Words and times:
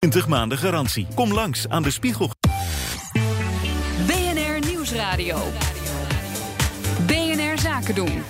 20 0.00 0.28
maanden 0.28 0.58
garantie. 0.58 1.06
Kom 1.14 1.32
langs 1.32 1.68
aan 1.68 1.82
de 1.82 1.90
Spiegel. 1.90 2.30
BNR 4.06 4.68
Nieuwsradio. 4.68 5.38
BNR 7.06 7.58
Zaken 7.58 7.94
doen. 7.94 8.22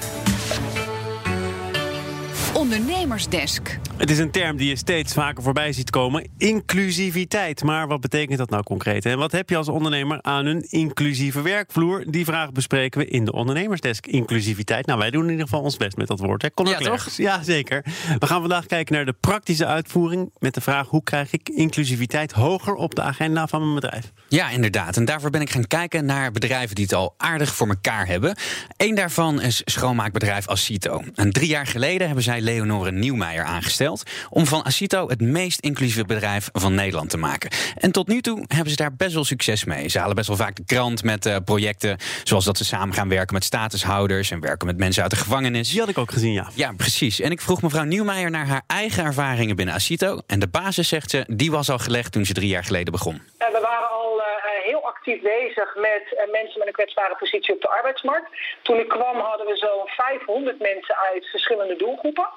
Ondernemersdesk. 2.60 3.78
Het 3.96 4.10
is 4.10 4.18
een 4.18 4.30
term 4.30 4.56
die 4.56 4.68
je 4.68 4.76
steeds 4.76 5.12
vaker 5.12 5.42
voorbij 5.42 5.72
ziet 5.72 5.90
komen. 5.90 6.28
Inclusiviteit. 6.38 7.62
Maar 7.62 7.88
wat 7.88 8.00
betekent 8.00 8.38
dat 8.38 8.50
nou 8.50 8.62
concreet? 8.62 9.04
En 9.04 9.18
wat 9.18 9.32
heb 9.32 9.50
je 9.50 9.56
als 9.56 9.68
ondernemer 9.68 10.18
aan 10.22 10.46
een 10.46 10.66
inclusieve 10.68 11.42
werkvloer? 11.42 12.04
Die 12.10 12.24
vraag 12.24 12.52
bespreken 12.52 13.00
we 13.00 13.06
in 13.06 13.24
de 13.24 13.32
ondernemersdesk. 13.32 14.06
Inclusiviteit. 14.06 14.86
Nou, 14.86 14.98
wij 14.98 15.10
doen 15.10 15.24
in 15.24 15.30
ieder 15.30 15.44
geval 15.44 15.62
ons 15.62 15.76
best 15.76 15.96
met 15.96 16.06
dat 16.06 16.18
woord. 16.18 16.42
Hè? 16.42 16.48
ja, 16.62 16.78
toch? 16.78 17.10
Ja, 17.10 17.42
zeker. 17.42 17.84
We 18.18 18.26
gaan 18.26 18.40
vandaag 18.40 18.66
kijken 18.66 18.94
naar 18.94 19.04
de 19.04 19.14
praktische 19.20 19.66
uitvoering. 19.66 20.32
Met 20.38 20.54
de 20.54 20.60
vraag: 20.60 20.88
hoe 20.88 21.02
krijg 21.02 21.32
ik 21.32 21.48
inclusiviteit 21.48 22.32
hoger 22.32 22.74
op 22.74 22.94
de 22.94 23.02
agenda 23.02 23.46
van 23.46 23.60
mijn 23.60 23.74
bedrijf? 23.74 24.12
Ja, 24.28 24.50
inderdaad. 24.50 24.96
En 24.96 25.04
daarvoor 25.04 25.30
ben 25.30 25.40
ik 25.40 25.50
gaan 25.50 25.66
kijken 25.66 26.04
naar 26.04 26.32
bedrijven 26.32 26.74
die 26.74 26.84
het 26.84 26.94
al 26.94 27.14
aardig 27.16 27.54
voor 27.54 27.68
elkaar 27.68 28.06
hebben. 28.06 28.36
Eén 28.76 28.94
daarvan 28.94 29.40
is 29.40 29.62
schoonmaakbedrijf 29.64 30.48
Acito. 30.48 31.02
En 31.14 31.30
drie 31.32 31.48
jaar 31.48 31.66
geleden 31.66 32.06
hebben 32.06 32.24
zij 32.24 32.40
Leonore 32.50 32.92
Nieuwmeijer 32.92 33.44
aangesteld 33.44 34.02
om 34.30 34.46
van 34.46 34.64
Acito 34.64 35.08
het 35.08 35.20
meest 35.20 35.60
inclusieve 35.60 36.04
bedrijf 36.04 36.48
van 36.52 36.74
Nederland 36.74 37.10
te 37.10 37.16
maken. 37.16 37.50
En 37.76 37.92
tot 37.92 38.08
nu 38.08 38.20
toe 38.20 38.44
hebben 38.46 38.70
ze 38.70 38.76
daar 38.76 38.94
best 38.94 39.14
wel 39.14 39.24
succes 39.24 39.64
mee. 39.64 39.88
Ze 39.88 39.98
halen 39.98 40.14
best 40.14 40.28
wel 40.28 40.36
vaak 40.36 40.56
de 40.56 40.64
krant 40.66 41.02
met 41.02 41.26
uh, 41.26 41.36
projecten 41.44 41.96
zoals 42.24 42.44
dat 42.44 42.56
ze 42.56 42.64
samen 42.64 42.94
gaan 42.94 43.08
werken 43.08 43.34
met 43.34 43.44
statushouders 43.44 44.30
en 44.30 44.40
werken 44.40 44.66
met 44.66 44.76
mensen 44.76 45.02
uit 45.02 45.10
de 45.10 45.16
gevangenis. 45.16 45.70
Die 45.70 45.80
had 45.80 45.88
ik 45.88 45.98
ook 45.98 46.12
gezien, 46.12 46.32
ja. 46.32 46.48
Ja, 46.54 46.72
precies. 46.76 47.20
En 47.20 47.30
ik 47.30 47.40
vroeg 47.40 47.62
mevrouw 47.62 47.84
Nieuwmeijer 47.84 48.30
naar 48.30 48.46
haar 48.46 48.62
eigen 48.66 49.04
ervaringen 49.04 49.56
binnen 49.56 49.74
Acito. 49.74 50.20
En 50.26 50.38
de 50.38 50.48
basis, 50.48 50.88
zegt 50.88 51.10
ze, 51.10 51.24
die 51.28 51.50
was 51.50 51.70
al 51.70 51.78
gelegd 51.78 52.12
toen 52.12 52.24
ze 52.24 52.32
drie 52.32 52.48
jaar 52.48 52.64
geleden 52.64 52.92
begon. 52.92 53.20
we 53.38 53.58
waren 53.62 53.90
al 53.90 53.99
actief 55.00 55.22
bezig 55.22 55.76
met 55.76 56.04
uh, 56.12 56.30
mensen 56.30 56.58
met 56.58 56.66
een 56.66 56.80
kwetsbare 56.80 57.16
positie 57.16 57.54
op 57.54 57.60
de 57.60 57.68
arbeidsmarkt. 57.68 58.28
Toen 58.62 58.78
ik 58.78 58.88
kwam 58.88 59.18
hadden 59.18 59.46
we 59.46 59.56
zo'n 59.56 59.88
500 59.88 60.58
mensen 60.58 60.96
uit 60.96 61.26
verschillende 61.26 61.76
doelgroepen. 61.76 62.28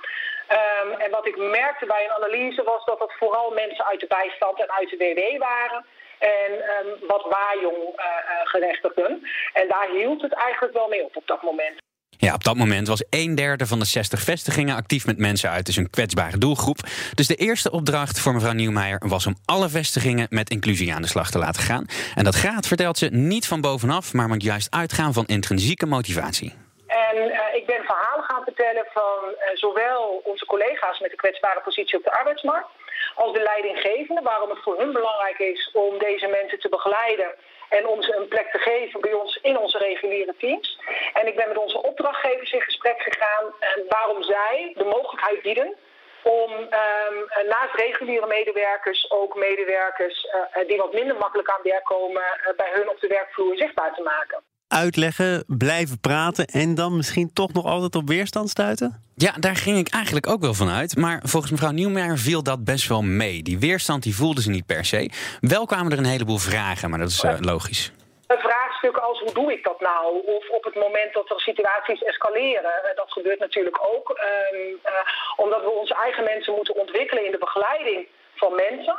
Um, 0.49 0.91
en 0.91 1.11
wat 1.11 1.27
ik 1.27 1.37
merkte 1.37 1.85
bij 1.85 2.03
een 2.03 2.23
analyse 2.23 2.63
was 2.63 2.85
dat 2.85 2.99
het 2.99 3.13
vooral 3.19 3.51
mensen 3.51 3.85
uit 3.85 3.99
de 3.99 4.07
bijstand 4.07 4.59
en 4.59 4.71
uit 4.71 4.89
de 4.89 4.97
WW 4.97 5.39
waren. 5.39 5.85
En 6.19 6.51
um, 6.51 7.07
wat 7.07 7.25
uh, 7.25 7.63
uh, 7.65 8.41
gerechtigden. 8.43 9.27
En 9.53 9.67
daar 9.67 9.89
hield 9.89 10.21
het 10.21 10.33
eigenlijk 10.33 10.73
wel 10.73 10.87
mee 10.87 11.03
op 11.03 11.15
op 11.15 11.27
dat 11.27 11.41
moment. 11.41 11.81
Ja, 12.17 12.33
op 12.33 12.43
dat 12.43 12.55
moment 12.55 12.87
was 12.87 13.03
een 13.09 13.35
derde 13.35 13.65
van 13.67 13.79
de 13.79 13.85
60 13.85 14.19
vestigingen 14.19 14.75
actief 14.75 15.05
met 15.05 15.17
mensen 15.17 15.49
uit 15.49 15.65
dus 15.65 15.75
een 15.75 15.89
kwetsbare 15.89 16.37
doelgroep. 16.37 16.77
Dus 17.13 17.27
de 17.27 17.35
eerste 17.35 17.71
opdracht 17.71 18.19
voor 18.19 18.33
mevrouw 18.33 18.53
Nieuwmeijer 18.53 19.01
was 19.07 19.27
om 19.27 19.35
alle 19.45 19.69
vestigingen 19.69 20.27
met 20.29 20.49
inclusie 20.49 20.93
aan 20.93 21.01
de 21.01 21.07
slag 21.07 21.31
te 21.31 21.37
laten 21.37 21.61
gaan. 21.61 21.85
En 22.15 22.23
dat 22.23 22.35
gaat, 22.35 22.67
vertelt 22.67 22.97
ze, 22.97 23.07
niet 23.11 23.47
van 23.47 23.61
bovenaf, 23.61 24.13
maar 24.13 24.27
moet 24.27 24.43
juist 24.43 24.71
uitgaan 24.71 25.13
van 25.13 25.25
intrinsieke 25.25 25.85
motivatie. 25.85 26.53
En 26.87 27.15
uh, 27.17 27.59
ik 27.59 27.65
ben 27.65 27.83
verhalen 27.83 28.23
gaan 28.23 28.43
vertellen 28.43 28.85
van 28.93 29.19
uh, 29.27 29.35
zowel 29.53 30.21
onze 30.23 30.45
collega's 30.45 30.99
met 30.99 31.11
een 31.11 31.17
kwetsbare 31.17 31.61
positie 31.63 31.97
op 31.97 32.03
de 32.03 32.17
arbeidsmarkt, 32.17 32.67
als 33.15 33.33
de 33.33 33.41
leidinggevende, 33.41 34.21
waarom 34.21 34.49
het 34.49 34.63
voor 34.63 34.77
hun 34.79 34.91
belangrijk 34.91 35.39
is 35.39 35.69
om 35.73 35.97
deze 35.97 36.27
mensen 36.27 36.59
te 36.59 36.69
begeleiden 36.69 37.29
en 37.77 37.87
om 37.87 38.01
ze 38.01 38.15
een 38.15 38.27
plek 38.27 38.51
te 38.51 38.57
geven 38.57 39.01
bij 39.01 39.13
ons 39.13 39.39
in 39.41 39.57
onze 39.57 39.77
reguliere 39.77 40.35
teams. 40.37 40.79
En 41.13 41.27
ik 41.27 41.35
ben 41.35 41.47
met 41.47 41.57
onze 41.57 41.81
opdrachtgevers 41.81 42.51
in 42.51 42.61
gesprek 42.61 43.01
gegaan 43.01 43.45
en 43.59 43.85
waarom 43.87 44.23
zij 44.23 44.71
de 44.75 44.83
mogelijkheid 44.83 45.41
bieden 45.41 45.75
om 46.23 46.51
um, 46.51 47.47
naast 47.47 47.75
reguliere 47.75 48.27
medewerkers 48.27 49.11
ook 49.11 49.35
medewerkers 49.35 50.25
uh, 50.25 50.67
die 50.67 50.77
wat 50.77 50.93
minder 50.93 51.17
makkelijk 51.17 51.49
aan 51.49 51.63
werk 51.63 51.83
komen 51.83 52.23
bij 52.55 52.71
hun 52.73 52.89
op 52.89 52.99
de 52.99 53.07
werkvloer 53.07 53.57
zichtbaar 53.57 53.93
te 53.93 54.01
maken 54.01 54.43
uitleggen, 54.73 55.43
blijven 55.47 55.99
praten 55.99 56.45
en 56.45 56.75
dan 56.75 56.95
misschien 56.95 57.33
toch 57.33 57.53
nog 57.53 57.65
altijd 57.65 57.95
op 57.95 58.07
weerstand 58.07 58.49
stuiten? 58.49 59.01
Ja, 59.15 59.31
daar 59.39 59.55
ging 59.55 59.77
ik 59.77 59.89
eigenlijk 59.89 60.27
ook 60.27 60.41
wel 60.41 60.53
van 60.53 60.69
uit. 60.69 60.95
Maar 60.95 61.19
volgens 61.23 61.51
mevrouw 61.51 61.71
Nieuwmeijer 61.71 62.17
viel 62.17 62.43
dat 62.43 62.63
best 62.63 62.87
wel 62.87 63.01
mee. 63.01 63.43
Die 63.43 63.59
weerstand 63.59 64.03
die 64.03 64.15
voelde 64.15 64.41
ze 64.41 64.49
niet 64.49 64.65
per 64.65 64.85
se. 64.85 65.11
Wel 65.39 65.65
kwamen 65.65 65.91
er 65.91 65.97
een 65.97 66.13
heleboel 66.15 66.37
vragen, 66.37 66.89
maar 66.89 66.99
dat 66.99 67.09
is 67.09 67.23
uh, 67.23 67.33
logisch. 67.39 67.91
Vraagstukken 68.27 69.03
als 69.03 69.19
hoe 69.19 69.33
doe 69.33 69.53
ik 69.53 69.63
dat 69.63 69.79
nou? 69.79 70.05
Of 70.25 70.49
op 70.49 70.63
het 70.63 70.75
moment 70.75 71.13
dat 71.13 71.29
er 71.29 71.39
situaties 71.39 72.03
escaleren. 72.03 72.71
Dat 72.95 73.11
gebeurt 73.11 73.39
natuurlijk 73.39 73.79
ook. 73.93 74.09
Um, 74.09 74.79
uh, 74.85 74.91
omdat 75.35 75.61
we 75.63 75.79
onze 75.81 75.95
eigen 75.95 76.23
mensen 76.23 76.53
moeten 76.53 76.75
ontwikkelen 76.75 77.25
in 77.25 77.31
de 77.31 77.45
begeleiding 77.47 78.07
van 78.35 78.55
mensen. 78.55 78.97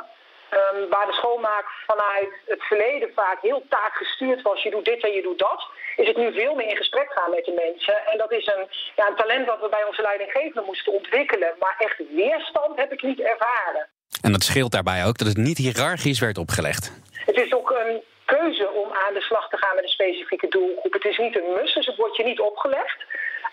Um, 0.51 0.89
waar 0.89 1.05
de 1.05 1.13
schoonmaak 1.13 1.65
vanuit 1.87 2.31
het 2.45 2.63
verleden 2.63 3.11
vaak 3.13 3.41
heel 3.41 3.63
taakgestuurd 3.69 4.41
was. 4.41 4.63
Je 4.63 4.69
doet 4.69 4.85
dit 4.85 5.03
en 5.03 5.11
je 5.11 5.21
doet 5.21 5.39
dat. 5.39 5.67
Is 5.95 6.07
het 6.07 6.17
nu 6.17 6.33
veel 6.33 6.55
meer 6.55 6.69
in 6.69 6.75
gesprek 6.75 7.11
gaan 7.11 7.31
met 7.31 7.45
de 7.45 7.51
mensen. 7.65 8.05
En 8.05 8.17
dat 8.17 8.31
is 8.31 8.45
een, 8.45 8.67
ja, 8.95 9.07
een 9.07 9.15
talent 9.15 9.45
dat 9.47 9.59
we 9.61 9.69
bij 9.69 9.83
onze 9.83 10.01
leidinggevenden 10.01 10.65
moesten 10.65 10.93
ontwikkelen. 10.93 11.55
Maar 11.59 11.75
echt 11.77 12.01
weerstand 12.11 12.77
heb 12.77 12.91
ik 12.91 13.01
niet 13.01 13.19
ervaren. 13.19 13.87
En 14.21 14.31
dat 14.31 14.43
scheelt 14.43 14.71
daarbij 14.71 15.05
ook 15.05 15.17
dat 15.17 15.27
het 15.27 15.37
niet 15.37 15.57
hiërarchisch 15.57 16.19
werd 16.19 16.37
opgelegd. 16.37 16.91
Het 17.25 17.37
is 17.37 17.53
ook 17.53 17.69
een 17.69 18.03
keuze 18.25 18.69
om 18.69 18.91
aan 18.91 19.13
de 19.13 19.21
slag 19.21 19.49
te 19.49 19.57
gaan 19.57 19.75
met 19.75 19.83
een 19.83 19.89
specifieke 19.89 20.47
doelgroep. 20.47 20.93
Het 20.93 21.05
is 21.05 21.17
niet 21.17 21.35
een 21.35 21.53
mus, 21.53 21.73
dus 21.73 21.85
het 21.85 21.95
wordt 21.95 22.17
je 22.17 22.23
niet 22.23 22.39
opgelegd. 22.39 23.04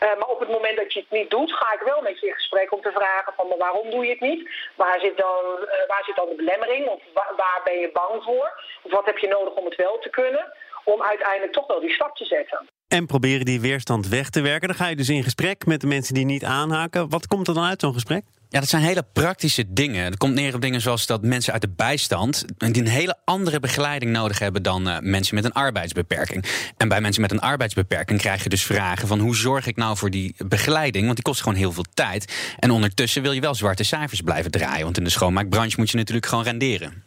Uh, 0.03 0.19
maar 0.19 0.33
op 0.37 0.41
het 0.41 0.49
moment 0.57 0.77
dat 0.77 0.93
je 0.93 1.01
het 1.01 1.11
niet 1.19 1.31
doet, 1.31 1.53
ga 1.53 1.69
ik 1.75 1.83
wel 1.91 2.01
met 2.03 2.21
je 2.21 2.27
in 2.27 2.41
gesprek 2.41 2.73
om 2.73 2.83
te 2.83 2.93
vragen 2.99 3.33
van 3.37 3.49
maar 3.49 3.59
waarom 3.67 3.91
doe 3.91 4.05
je 4.05 4.11
het 4.11 4.21
niet? 4.21 4.51
Waar 4.77 5.01
zit 5.01 5.17
dan, 5.17 5.45
uh, 5.61 5.89
waar 5.93 6.05
zit 6.07 6.17
dan 6.17 6.29
de 6.29 6.35
belemmering? 6.43 6.87
Of 6.87 7.01
wa 7.15 7.27
waar 7.37 7.61
ben 7.65 7.79
je 7.79 7.91
bang 7.93 8.23
voor? 8.23 8.49
Of 8.83 8.91
wat 8.93 9.07
heb 9.07 9.19
je 9.19 9.29
nodig 9.29 9.55
om 9.55 9.65
het 9.65 9.77
wel 9.77 9.99
te 9.99 10.11
kunnen? 10.11 10.53
Om 10.85 11.03
uiteindelijk 11.03 11.53
toch 11.53 11.67
wel 11.67 11.81
die 11.81 11.93
stap 11.93 12.17
te 12.17 12.25
zetten. 12.25 12.69
En 12.89 13.07
proberen 13.07 13.45
die 13.45 13.61
weerstand 13.61 14.09
weg 14.09 14.29
te 14.31 14.41
werken. 14.41 14.69
Dan 14.69 14.77
ga 14.77 14.89
je 14.89 14.97
dus 14.97 15.09
in 15.09 15.23
gesprek 15.23 15.67
met 15.67 15.81
de 15.81 15.87
mensen 15.87 16.15
die 16.15 16.25
niet 16.25 16.45
aanhaken. 16.45 17.09
Wat 17.09 17.27
komt 17.27 17.49
er 17.49 17.55
dan 17.55 17.65
uit 17.65 17.81
zo'n 17.81 17.93
gesprek? 17.93 18.25
Ja, 18.53 18.61
dat 18.61 18.69
zijn 18.69 18.83
hele 18.83 19.05
praktische 19.13 19.73
dingen. 19.73 20.05
Het 20.05 20.17
komt 20.17 20.35
neer 20.35 20.55
op 20.55 20.61
dingen 20.61 20.81
zoals 20.81 21.07
dat 21.07 21.23
mensen 21.23 21.53
uit 21.53 21.63
de 21.63 21.69
bijstand 21.77 22.45
die 22.57 22.83
een 22.83 22.89
hele 22.89 23.17
andere 23.25 23.61
begeleiding 23.61 24.13
nodig 24.13 24.39
hebben 24.39 24.63
dan 24.63 24.89
uh, 24.89 24.99
mensen 25.01 25.35
met 25.35 25.45
een 25.45 25.53
arbeidsbeperking. 25.53 26.45
En 26.77 26.89
bij 26.89 27.01
mensen 27.01 27.23
met 27.23 27.31
een 27.31 27.41
arbeidsbeperking 27.41 28.19
krijg 28.19 28.43
je 28.43 28.49
dus 28.49 28.65
vragen 28.65 29.09
van 29.09 29.19
hoe 29.19 29.37
zorg 29.37 29.67
ik 29.67 29.77
nou 29.77 29.97
voor 29.97 30.11
die 30.11 30.35
begeleiding? 30.47 31.05
Want 31.05 31.15
die 31.15 31.25
kost 31.25 31.43
gewoon 31.43 31.59
heel 31.59 31.73
veel 31.73 31.85
tijd. 31.95 32.55
En 32.59 32.71
ondertussen 32.71 33.23
wil 33.23 33.33
je 33.33 33.41
wel 33.41 33.55
zwarte 33.55 33.85
cijfers 33.85 34.21
blijven 34.21 34.51
draaien. 34.51 34.85
Want 34.85 34.99
in 34.99 35.05
de 35.05 35.11
schoonmaakbranche 35.11 35.77
moet 35.79 35.91
je 35.91 35.97
natuurlijk 35.97 36.27
gewoon 36.27 36.45
renderen. 36.45 37.05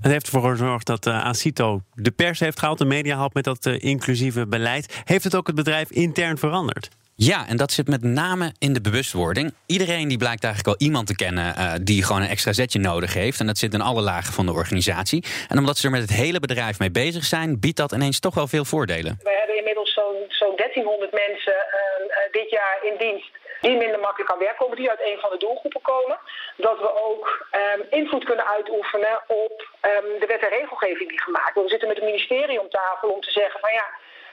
Het 0.00 0.12
heeft 0.12 0.26
ervoor 0.26 0.50
gezorgd 0.50 0.86
dat 0.86 1.06
uh, 1.06 1.24
Acito 1.24 1.82
de 1.94 2.10
pers 2.10 2.40
heeft 2.40 2.58
gehaald, 2.58 2.78
de 2.78 2.84
media 2.84 3.16
had 3.16 3.34
met 3.34 3.44
dat 3.44 3.66
uh, 3.66 3.74
inclusieve 3.78 4.46
beleid. 4.46 5.00
Heeft 5.04 5.24
het 5.24 5.34
ook 5.34 5.46
het 5.46 5.56
bedrijf 5.56 5.90
intern 5.90 6.38
veranderd? 6.38 6.88
Ja, 7.20 7.46
en 7.48 7.56
dat 7.56 7.72
zit 7.72 7.88
met 7.88 8.02
name 8.02 8.52
in 8.58 8.72
de 8.72 8.80
bewustwording. 8.80 9.54
Iedereen 9.66 10.08
die 10.08 10.18
blijkt 10.18 10.44
eigenlijk 10.44 10.78
wel 10.78 10.88
iemand 10.88 11.06
te 11.06 11.14
kennen 11.14 11.54
uh, 11.58 11.72
die 11.82 12.04
gewoon 12.04 12.22
een 12.22 12.28
extra 12.28 12.52
zetje 12.52 12.78
nodig 12.78 13.14
heeft. 13.14 13.40
En 13.40 13.46
dat 13.46 13.58
zit 13.58 13.74
in 13.74 13.80
alle 13.80 14.00
lagen 14.00 14.32
van 14.32 14.46
de 14.46 14.52
organisatie. 14.52 15.24
En 15.48 15.58
omdat 15.58 15.76
ze 15.76 15.86
er 15.86 15.92
met 15.92 16.00
het 16.00 16.10
hele 16.10 16.40
bedrijf 16.40 16.78
mee 16.78 16.90
bezig 16.90 17.24
zijn, 17.24 17.60
biedt 17.60 17.76
dat 17.76 17.92
ineens 17.92 18.20
toch 18.20 18.34
wel 18.34 18.46
veel 18.46 18.64
voordelen. 18.64 19.18
We 19.22 19.36
hebben 19.38 19.56
inmiddels 19.56 19.92
zo'n 19.92 20.24
zo 20.28 20.54
1300 20.56 21.12
mensen 21.12 21.58
uh, 21.66 22.06
uh, 22.06 22.32
dit 22.32 22.50
jaar 22.50 22.78
in 22.82 22.96
dienst 22.98 23.30
die 23.60 23.76
minder 23.76 24.00
makkelijk 24.00 24.30
aan 24.32 24.38
werk 24.38 24.56
komen, 24.56 24.76
die 24.76 24.90
uit 24.90 25.00
een 25.10 25.18
van 25.20 25.30
de 25.30 25.38
doelgroepen 25.44 25.80
komen. 25.80 26.18
Dat 26.56 26.78
we 26.78 26.90
ook 27.08 27.46
um, 27.52 27.86
invloed 27.90 28.24
kunnen 28.24 28.46
uitoefenen 28.46 29.16
op 29.26 29.54
um, 29.82 30.08
de 30.20 30.26
wet 30.26 30.42
en 30.42 30.56
regelgeving 30.58 31.08
die 31.08 31.22
gemaakt 31.22 31.54
wordt. 31.54 31.68
We 31.70 31.76
zitten 31.76 31.88
met 31.88 31.96
het 31.96 32.10
ministerie 32.10 32.60
om 32.60 32.70
tafel 32.70 33.08
om 33.08 33.20
te 33.20 33.30
zeggen 33.30 33.60
van 33.60 33.72
ja. 33.72 33.86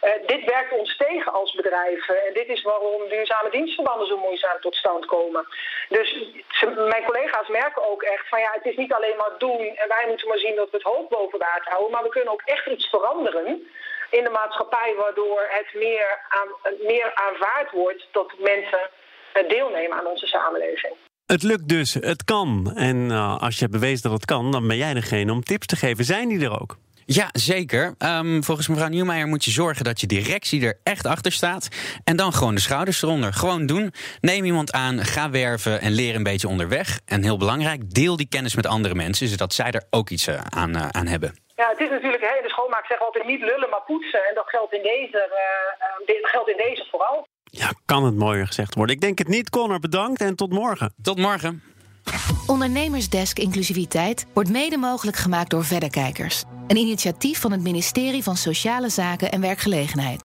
Uh, 0.06 0.28
dit 0.28 0.44
werkt 0.46 0.72
ons 0.80 0.98
tegen 0.98 1.34
als 1.34 1.52
bedrijven. 1.54 2.26
En 2.26 2.34
dit 2.34 2.48
is 2.48 2.62
waarom 2.62 3.10
duurzame 3.10 3.50
dienstverbanden 3.50 4.08
zo 4.08 4.18
moeizaam 4.18 4.60
tot 4.60 4.76
stand 4.76 5.06
komen. 5.06 5.48
Dus 5.90 6.10
mijn 6.94 7.04
collega's 7.04 7.48
merken 7.48 7.90
ook 7.92 8.04
echt 8.04 8.30
van 8.30 8.40
ja, 8.40 8.52
het 8.52 8.66
is 8.66 8.76
niet 8.76 8.94
alleen 8.94 9.18
maar 9.18 9.36
doen 9.38 9.66
en 9.82 9.88
wij 9.88 10.06
moeten 10.08 10.28
maar 10.28 10.38
zien 10.38 10.56
dat 10.56 10.70
we 10.70 10.78
het 10.78 10.92
hoofd 10.92 11.10
boven 11.10 11.40
water 11.40 11.72
houden. 11.72 11.92
Maar 11.92 12.04
we 12.04 12.16
kunnen 12.18 12.34
ook 12.34 12.46
echt 12.46 12.66
iets 12.68 12.88
veranderen 12.90 13.68
in 14.10 14.24
de 14.24 14.30
maatschappij, 14.30 14.94
waardoor 14.98 15.46
het 15.50 15.70
meer, 15.74 16.20
aan, 16.30 16.50
meer 16.88 17.14
aanvaard 17.14 17.72
wordt 17.72 18.08
dat 18.12 18.34
mensen 18.38 18.90
deelnemen 19.48 19.98
aan 19.98 20.08
onze 20.08 20.28
samenleving. 20.28 20.94
Het 21.26 21.44
lukt 21.44 21.70
dus, 21.70 21.94
het 21.94 22.24
kan. 22.24 22.72
En 22.76 23.10
uh, 23.10 23.42
als 23.42 23.60
je 23.60 23.70
bewezen 23.70 24.04
dat 24.04 24.12
het 24.12 24.26
kan, 24.26 24.52
dan 24.52 24.68
ben 24.68 24.78
jij 24.78 24.94
degene 24.94 25.32
om 25.32 25.44
tips 25.44 25.66
te 25.66 25.76
geven. 25.76 26.06
Zijn 26.06 26.28
die 26.28 26.46
er 26.46 26.62
ook? 26.62 26.78
Ja, 27.06 27.30
zeker. 27.32 27.96
Um, 28.00 28.44
volgens 28.44 28.68
mevrouw 28.68 28.88
Nieuwmeijer 28.88 29.28
moet 29.28 29.46
je 29.46 29.52
zorgen 29.52 29.84
dat 29.84 30.02
je 30.02 30.08
directie 30.08 30.66
er 30.66 30.80
echt 30.84 31.06
achter 31.06 31.32
staat. 31.32 31.68
En 32.04 32.16
dan 32.16 32.34
gewoon 32.34 32.56
de 32.56 32.62
schouders 32.62 33.02
eronder. 33.02 33.34
Gewoon 33.34 33.66
doen. 33.66 33.94
Neem 34.22 34.44
iemand 34.46 34.72
aan, 34.72 35.06
ga 35.06 35.30
werven 35.30 35.82
en 35.82 35.92
leer 35.92 36.16
een 36.16 36.24
beetje 36.24 36.48
onderweg. 36.48 37.00
En 37.06 37.24
heel 37.24 37.38
belangrijk, 37.38 37.94
deel 37.94 38.16
die 38.16 38.28
kennis 38.28 38.56
met 38.56 38.66
andere 38.66 38.96
mensen, 38.96 39.28
zodat 39.28 39.54
zij 39.54 39.72
er 39.72 39.84
ook 39.90 40.10
iets 40.10 40.28
uh, 40.28 40.40
aan, 40.50 40.76
uh, 40.76 40.88
aan 40.92 41.08
hebben. 41.08 41.36
Ja, 41.56 41.70
het 41.70 41.80
is 41.80 41.90
natuurlijk, 41.90 42.22
hè, 42.22 42.42
de 42.42 42.50
schoonmaak 42.50 42.86
zegt 42.86 43.02
altijd 43.02 43.26
niet 43.26 43.40
lullen, 43.40 43.70
maar 43.70 43.84
poetsen. 43.86 44.20
En 44.30 44.36
dat 44.36 44.48
geldt 44.48 44.74
in 44.74 44.82
deze, 44.84 45.30
uh, 46.08 46.16
geldt 46.22 46.50
in 46.50 46.58
deze 46.58 46.88
vooral. 46.92 47.28
Ja, 47.44 47.74
kan 47.86 48.04
het 48.04 48.16
mooier 48.16 48.48
gezegd 48.48 48.76
worden. 48.76 48.96
Ik 48.96 49.02
denk 49.02 49.18
het 49.18 49.28
niet. 49.28 49.50
Connor, 49.50 49.80
bedankt 49.80 50.22
en 50.22 50.36
tot 50.36 50.52
morgen. 50.52 50.94
Tot 51.02 51.18
morgen. 51.18 51.64
Ondernemersdesk 52.48 53.40
Inclusiviteit 53.40 54.26
wordt 54.34 54.50
mede 54.50 54.78
mogelijk 54.78 55.18
gemaakt 55.18 55.50
door 55.50 55.66
Verderkijkers. 55.66 56.44
Een 56.68 56.78
initiatief 56.78 57.40
van 57.40 57.52
het 57.52 57.62
ministerie 57.62 58.24
van 58.24 58.38
Sociale 58.38 58.90
Zaken 58.90 59.32
en 59.32 59.42
Werkgelegenheid. 59.42 60.14